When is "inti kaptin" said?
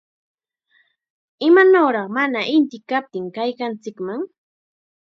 2.57-3.25